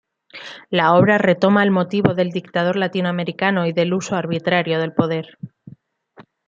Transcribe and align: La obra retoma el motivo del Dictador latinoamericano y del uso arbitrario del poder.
La 0.71 0.95
obra 0.95 1.19
retoma 1.19 1.61
el 1.61 1.69
motivo 1.69 2.15
del 2.15 2.31
Dictador 2.31 2.75
latinoamericano 2.75 3.67
y 3.67 3.71
del 3.71 3.93
uso 3.93 4.15
arbitrario 4.15 4.79
del 4.79 4.93
poder. 4.93 5.37